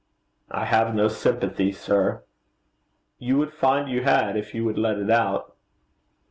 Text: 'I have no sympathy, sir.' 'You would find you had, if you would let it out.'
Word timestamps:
'I 0.49 0.65
have 0.65 0.95
no 0.95 1.07
sympathy, 1.07 1.71
sir.' 1.71 2.23
'You 3.19 3.37
would 3.37 3.53
find 3.53 3.87
you 3.87 4.01
had, 4.01 4.35
if 4.35 4.51
you 4.55 4.65
would 4.65 4.79
let 4.79 4.97
it 4.97 5.11
out.' 5.11 5.55